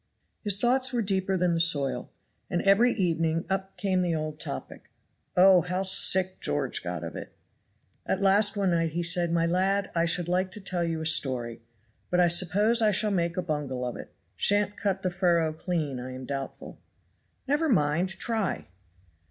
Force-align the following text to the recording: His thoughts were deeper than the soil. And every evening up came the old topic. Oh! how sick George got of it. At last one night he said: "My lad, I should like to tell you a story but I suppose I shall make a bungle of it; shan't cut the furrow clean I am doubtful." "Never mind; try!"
His 0.43 0.59
thoughts 0.59 0.91
were 0.91 1.03
deeper 1.03 1.37
than 1.37 1.53
the 1.53 1.59
soil. 1.59 2.09
And 2.49 2.63
every 2.63 2.91
evening 2.91 3.45
up 3.51 3.77
came 3.77 4.01
the 4.01 4.15
old 4.15 4.39
topic. 4.39 4.89
Oh! 5.37 5.61
how 5.61 5.83
sick 5.83 6.39
George 6.39 6.81
got 6.81 7.03
of 7.03 7.15
it. 7.15 7.35
At 8.07 8.19
last 8.19 8.57
one 8.57 8.71
night 8.71 8.93
he 8.93 9.03
said: 9.03 9.31
"My 9.31 9.45
lad, 9.45 9.91
I 9.93 10.07
should 10.07 10.27
like 10.27 10.49
to 10.53 10.59
tell 10.59 10.83
you 10.83 11.01
a 11.01 11.05
story 11.05 11.61
but 12.09 12.19
I 12.19 12.29
suppose 12.29 12.81
I 12.81 12.89
shall 12.89 13.11
make 13.11 13.37
a 13.37 13.43
bungle 13.43 13.85
of 13.85 13.95
it; 13.95 14.11
shan't 14.35 14.75
cut 14.75 15.03
the 15.03 15.11
furrow 15.11 15.53
clean 15.53 15.99
I 15.99 16.13
am 16.13 16.25
doubtful." 16.25 16.79
"Never 17.47 17.69
mind; 17.69 18.09
try!" 18.09 18.69